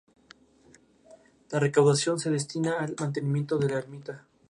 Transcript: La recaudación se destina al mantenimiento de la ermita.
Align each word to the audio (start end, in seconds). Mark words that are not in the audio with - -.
La 1.51 1.59
recaudación 1.59 2.17
se 2.17 2.31
destina 2.31 2.79
al 2.79 2.95
mantenimiento 2.99 3.59
de 3.59 3.69
la 3.69 3.77
ermita. 3.77 4.25